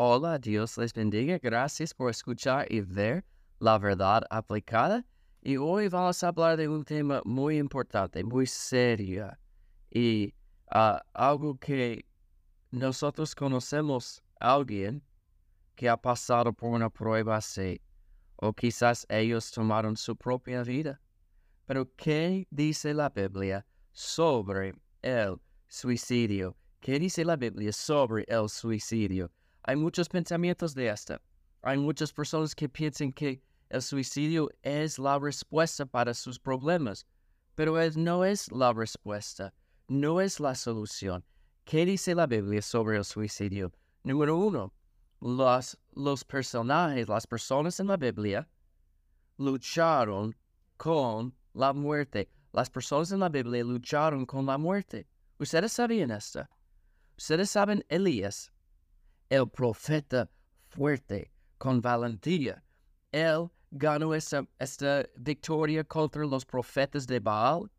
[0.00, 1.40] Hola, Dios les bendiga.
[1.42, 3.24] Gracias por escuchar y ver
[3.58, 5.04] la verdad aplicada.
[5.42, 9.36] Y hoy vamos a hablar de un tema muy importante, muy serio.
[9.90, 10.32] Y
[10.70, 12.04] ah, algo que
[12.70, 15.02] nosotros conocemos a alguien
[15.74, 17.80] que ha pasado por una prueba así.
[18.36, 21.00] O quizás ellos tomaron su propia vida.
[21.66, 26.56] Pero ¿qué dice la Biblia sobre el suicidio?
[26.78, 29.32] ¿Qué dice la Biblia sobre el suicidio?
[29.68, 31.20] Hay muchos pensamientos de esta.
[31.60, 37.04] Hay muchas personas que piensan que el suicidio es la respuesta para sus problemas,
[37.54, 39.52] pero no es la respuesta,
[39.86, 41.22] no es la solución.
[41.66, 43.70] ¿Qué dice la Biblia sobre el suicidio?
[44.04, 44.72] Número uno,
[45.20, 48.48] los, personajes, las personas en la Biblia
[49.36, 50.34] lucharon
[50.78, 52.30] con la muerte.
[52.54, 55.06] Las personas en la Biblia lucharon con la muerte.
[55.38, 56.48] ¿Ustedes sabían esto?
[57.18, 58.50] Ustedes saben Elías,
[59.30, 60.28] el profeta
[60.68, 62.62] fuerte, con valentía.
[63.12, 67.70] Él ganó esta, esta victoria contra los profetas de Baal,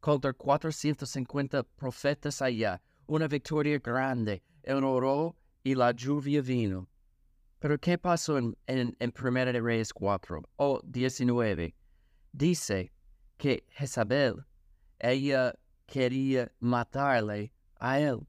[0.00, 2.80] contra 450 profetas allá.
[3.06, 4.42] Una victoria grande.
[4.62, 6.88] Él oró y la lluvia vino.
[7.58, 11.74] Pero ¿qué pasó en, en, Primera de Reyes 4 o 19?
[12.32, 12.90] Dice
[13.36, 14.46] que Jezabel,
[14.98, 15.54] ella
[15.86, 18.26] quería matarle a él.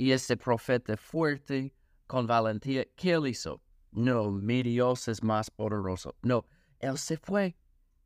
[0.00, 1.74] Y ese profeta fuerte,
[2.06, 3.60] con valentía, ¿qué él hizo?
[3.92, 6.16] No, mi Dios es más poderoso.
[6.22, 6.46] No,
[6.78, 7.54] él se fue.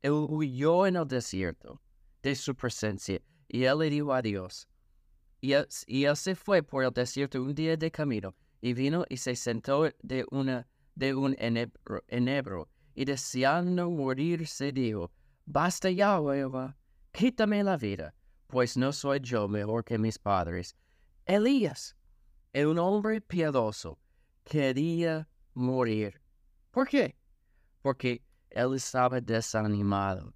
[0.00, 1.82] Él huyó en el desierto
[2.22, 4.66] de su presencia y él le dijo a Dios.
[5.42, 9.04] Y él, y él se fue por el desierto un día de camino y vino
[9.10, 15.12] y se sentó de, una, de un enebro, enebro y deseando morir se dijo,
[15.44, 16.74] Basta ya, Jehová,
[17.12, 18.14] quítame la vida,
[18.46, 20.74] pues no soy yo mejor que mis padres.
[21.26, 21.94] Elías,
[22.52, 23.96] un hombre piadoso,
[24.42, 26.20] quería morir.
[26.72, 27.16] ¿Por qué?
[27.80, 30.34] Porque él estaba desanimado.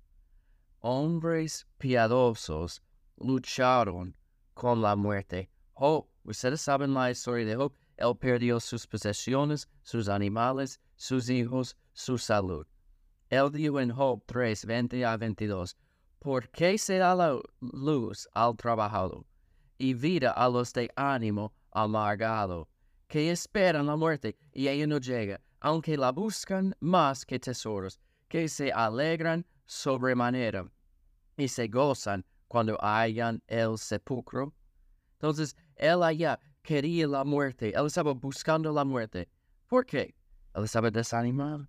[0.80, 2.80] Hombres piadosos
[3.16, 4.14] lucharon
[4.54, 5.50] con la muerte.
[5.72, 7.72] Job, ustedes saben la historia de Job.
[7.96, 12.64] Él perdió sus posesiones, sus animales, sus hijos, su salud.
[13.28, 15.76] Él dijo en Job 3, 20 a 22,
[16.20, 19.26] ¿por qué se da la luz al trabajador
[19.78, 22.68] y vida a los de ánimo amargado,
[23.06, 28.48] que esperan la muerte y ella no llega, aunque la buscan más que tesoros, que
[28.48, 30.70] se alegran sobremanera
[31.36, 34.54] y se gozan cuando hayan el sepulcro?
[35.14, 39.28] Entonces, él allá quería la muerte, él estaba buscando la muerte.
[39.66, 40.14] ¿Por qué?
[40.54, 41.68] Él estaba desanimado,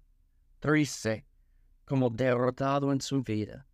[0.59, 1.25] triste,
[1.85, 3.66] como derrotado en su vida.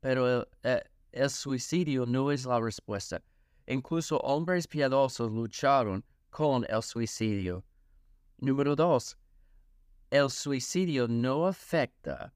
[0.00, 3.22] Pero el, el suicidio no es la respuesta.
[3.70, 7.62] Incluso hombres piadosos lucharon con el suicidio.
[8.38, 9.16] Número dos,
[10.10, 12.34] el suicidio no afecta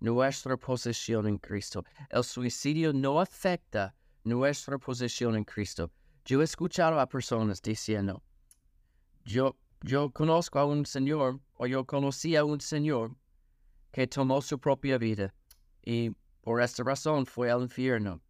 [0.00, 1.84] nuestra posición en Cristo.
[2.08, 5.90] El suicidio no afecta nuestra posición en Cristo.
[6.24, 8.22] Yo he escuchado a personas diciendo,
[9.22, 13.14] yo, yo conozco a un señor o yo conocí a un señor
[13.92, 15.34] que tomó su propia vida
[15.84, 16.10] y
[16.40, 18.22] por esta razón fue al infierno.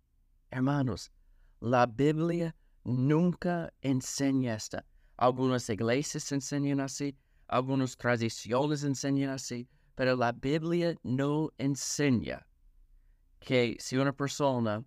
[0.51, 1.13] Hermanos,
[1.61, 2.55] la Biblia
[2.85, 4.79] nunca enseña esto.
[5.17, 7.15] Algunas iglesias enseñan así,
[7.49, 12.47] algunas tradiciones enseñan así, pero la Biblia no enseña
[13.41, 14.83] que si una persona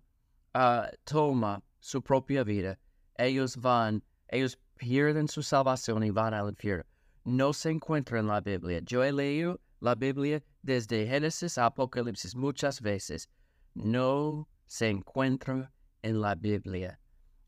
[0.54, 2.78] uh, toma su propia vida,
[3.18, 6.84] ellos van, ellos pierden su salvación y van al infierno.
[7.24, 8.80] No se encuentra en la Biblia.
[8.84, 13.28] Yo he leído la Biblia desde Génesis a Apocalipsis muchas veces.
[13.74, 15.72] No se encuentra
[16.04, 16.98] en la Biblia.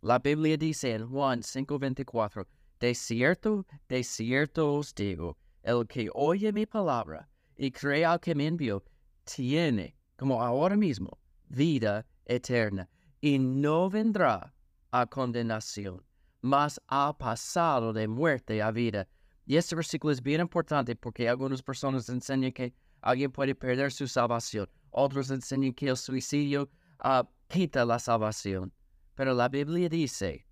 [0.03, 2.47] La Biblia dice en Juan 5:24,
[2.81, 8.34] de cierto, de cierto os digo, el que oye mi palabra y cree al que
[8.34, 8.83] me envió,
[9.25, 11.19] tiene, como ahora mismo,
[11.49, 12.89] vida eterna
[13.21, 14.55] y no vendrá
[14.91, 16.03] a condenación,
[16.41, 19.06] mas ha pasado de muerte a vida.
[19.45, 22.72] Y este versículo es bien importante porque algunas personas enseñan que
[23.03, 26.69] alguien puede perder su salvación, otros enseñan que el suicidio
[27.04, 28.72] uh, quita la salvación.
[29.15, 30.47] Pero la Biblia dice,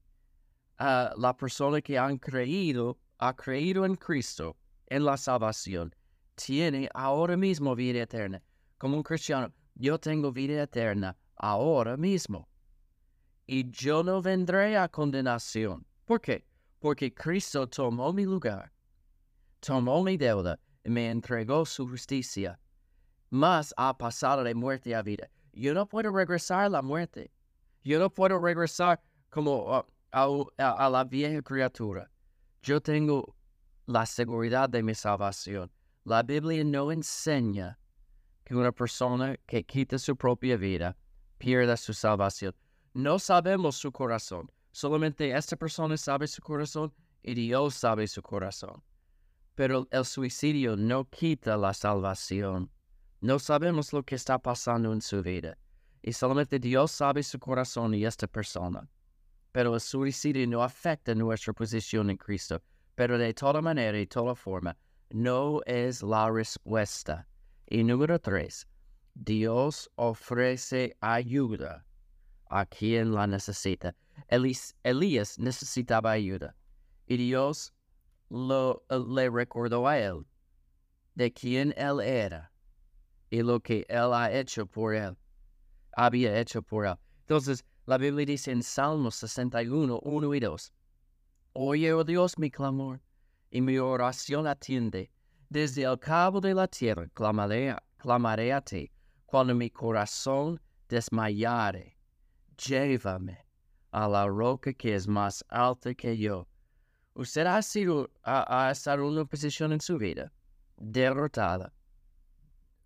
[0.80, 4.56] uh, la persona que han creído, ha creído en Cristo,
[4.86, 5.94] en la salvación,
[6.34, 8.42] tiene ahora mismo vida eterna.
[8.78, 12.48] Como un cristiano, yo tengo vida eterna ahora mismo
[13.46, 15.84] y yo no vendré a condenación.
[16.04, 16.44] ¿Por qué?
[16.78, 18.72] Porque Cristo tomó mi lugar,
[19.60, 22.58] tomó mi deuda y me entregó su justicia.
[23.30, 25.28] Más ha pasado de muerte a vida.
[25.54, 27.30] Yo no puedo regresar a la muerte.
[27.84, 32.10] Yo no puedo regresar como a, la vieja criatura.
[32.62, 33.36] Yo tengo
[33.86, 35.70] la seguridad de mi salvación.
[36.04, 37.78] La Biblia no enseña
[38.44, 40.96] que una persona que quita su propia vida
[41.38, 42.54] pierda su salvación.
[42.92, 44.50] No sabemos su corazón.
[44.72, 46.92] Solamente esta persona sabe su corazón
[47.22, 48.82] y Dios sabe su corazón.
[49.54, 52.70] Pero el suicidio no quita la salvación.
[53.24, 55.56] No sabemos lo que está pasando en su vida.
[56.02, 58.86] Y solamente Dios sabe su corazón y esta persona.
[59.50, 62.60] Pero el suicidio no afecta nuestra posición en Cristo.
[62.94, 64.76] Pero de toda manera y toda forma,
[65.08, 67.26] no es la respuesta.
[67.66, 68.68] Y número tres,
[69.14, 71.86] Dios ofrece ayuda
[72.50, 73.96] a quien la necesita.
[74.28, 76.54] Elías necesitaba ayuda
[77.06, 77.72] y Dios
[78.28, 80.26] lo, le recordó a él
[81.14, 82.52] de quién él era
[83.34, 85.16] y lo que él ha hecho por él,
[85.96, 86.94] había hecho por él.
[87.22, 90.72] Entonces, la Biblia dice en Salmos 61, 1 y 2,
[91.54, 93.00] Oye, oh Dios, mi clamor,
[93.50, 95.10] y mi oración atiende.
[95.50, 98.90] Desde el cabo de la tierra clamaré, clamaré a ti,
[99.26, 101.96] cuando mi corazón desmayare.
[102.56, 103.44] Llévame
[103.90, 106.46] a la roca que es más alta que yo.
[107.14, 110.32] Usted ha sido, ha, estado en una posición en su vida
[110.76, 111.72] derrotada,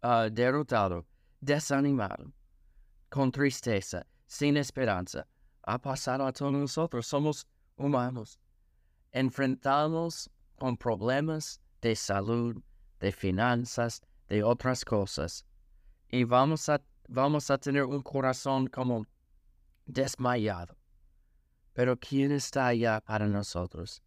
[0.02, 1.06] uh, derrotado,
[1.40, 2.32] desanimado,
[3.08, 5.26] con tristeza, sin esperanza.
[5.62, 7.46] Ha pasado a todos nosotros, somos
[7.76, 8.38] humanos.
[9.12, 12.56] Enfrentamos con problemas de salud,
[13.00, 15.44] de finanzas, de otras cosas.
[16.10, 19.06] Y vamos a, vamos a tener un corazón como
[19.86, 20.76] desmayado.
[21.72, 24.02] Pero ¿quién está allá para nosotros?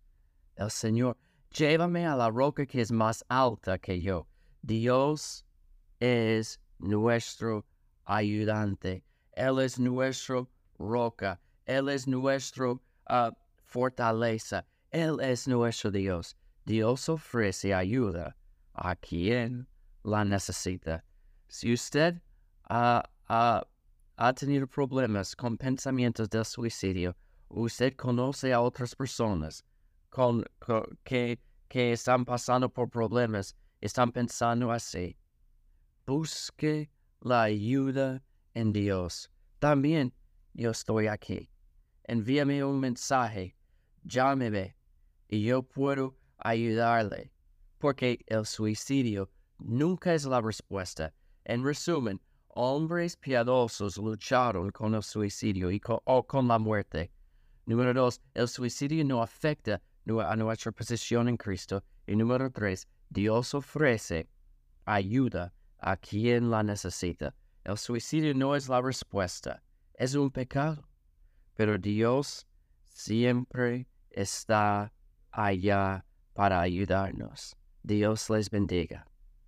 [0.55, 1.17] El Señor.
[1.51, 4.27] Llévame a la roca que es más alta que yo.
[4.61, 5.45] Dios
[6.01, 7.63] es nuestro
[8.05, 9.03] ayudante.
[9.33, 11.39] Él es nuestro roca.
[11.65, 13.31] Él es nuestro uh,
[13.63, 14.65] fortaleza.
[14.89, 16.35] Él es nuestro Dios.
[16.65, 18.35] Dios ofrece ayuda
[18.73, 19.67] a quien
[20.03, 21.03] la necesita.
[21.47, 22.19] Si usted
[22.67, 23.03] ha
[24.35, 27.15] tenido problemas con pensamientos del suicidio,
[27.49, 29.63] usted conoce a otras personas
[30.09, 30.43] con,
[31.03, 35.17] que, que están pasando por problemas, están pensando así.
[36.11, 36.89] Busque
[37.21, 38.21] la ayuda
[38.53, 39.31] en Dios.
[39.59, 40.13] También
[40.53, 41.49] yo estoy aquí.
[42.03, 43.55] Envíame un mensaje,
[44.03, 44.75] llámeme
[45.29, 47.31] y yo puedo ayudarle.
[47.77, 51.13] Porque el suicidio nunca es la respuesta.
[51.45, 52.19] En resumen,
[52.49, 57.09] hombres piadosos lucharon con el suicidio y con, o con la muerte.
[57.65, 61.81] Número dos, el suicidio no afecta a nuestra posición en Cristo.
[62.05, 64.27] Y número tres, Dios ofrece
[64.83, 67.35] ayuda a quien la necesita.
[67.63, 69.61] El suicidio no es la respuesta,
[69.95, 70.87] es un pecado.
[71.55, 72.47] Pero Dios
[72.85, 74.93] siempre está
[75.31, 77.55] allá para ayudarnos.
[77.83, 79.10] Dios les bendiga.